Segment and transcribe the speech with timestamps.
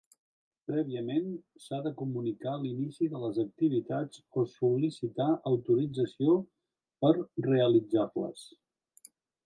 [0.69, 1.27] Prèviament
[1.65, 6.37] s'ha de comunicar l'inici de les activitats o sol·licitar autorització
[7.05, 7.17] per
[7.51, 8.47] realitzar-les.